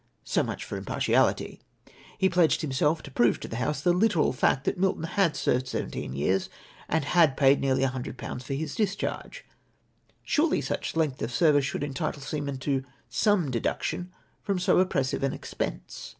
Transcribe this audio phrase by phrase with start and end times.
[0.23, 4.33] So much for impartiality I He pledged himself to prove to the House the literal
[4.33, 6.49] fact that INIilton lead served seventeen years,
[6.89, 8.41] and ha/1 jja'td nearly 100/.
[8.41, 9.45] for his discharge.
[10.23, 14.11] Surely such length of service should entitle seamen to some deduction
[14.41, 16.09] from so oppressive an expense